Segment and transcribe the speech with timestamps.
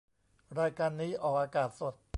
[0.59, 1.93] รายการนี้ออกอากาศสด